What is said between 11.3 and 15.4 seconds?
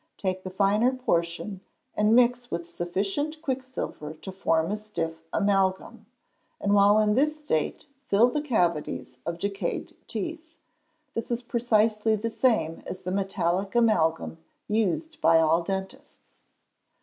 precisely the same as the metallic amalgam used by